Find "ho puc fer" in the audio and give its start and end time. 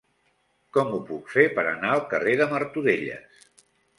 0.95-1.43